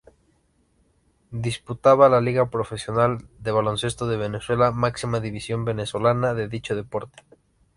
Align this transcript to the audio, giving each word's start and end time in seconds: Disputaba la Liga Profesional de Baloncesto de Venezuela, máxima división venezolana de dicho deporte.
Disputaba 1.45 2.09
la 2.09 2.21
Liga 2.21 2.49
Profesional 2.49 3.19
de 3.37 3.51
Baloncesto 3.51 4.07
de 4.07 4.17
Venezuela, 4.17 4.71
máxima 4.71 5.19
división 5.19 5.63
venezolana 5.63 6.33
de 6.33 6.47
dicho 6.47 6.75
deporte. 6.75 7.21